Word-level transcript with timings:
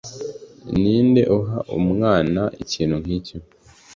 Ninde 0.79 1.21
uha 1.37 1.57
umwana 1.77 2.41
ikintu 2.61 2.95
nkicyo 3.03 3.37